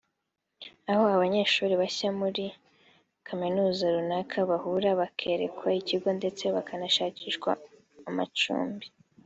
aho 0.91 1.03
abanyeshuri 1.15 1.73
bashya 1.81 2.09
muri 2.21 2.45
kaminuza 3.27 3.85
runaka 3.95 4.37
bahura 4.49 4.89
bakerekwa 5.01 5.67
ikigo 5.79 6.09
ndetse 6.19 6.43
bakanashakirwa 6.55 7.51
amacumbi 8.09 8.85